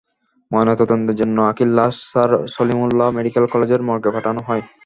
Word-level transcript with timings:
ময়নাতদন্তের 0.51 1.15
জন্য 1.15 1.37
আঁখির 1.41 1.69
লাশ 1.77 1.95
স্যার 2.09 2.31
সলিমুল্লাহ 2.55 3.07
মেডিকেল 3.17 3.45
কলেজের 3.53 3.81
মর্গে 3.87 4.09
পাঠানো 4.15 4.41
হয়। 4.47 4.63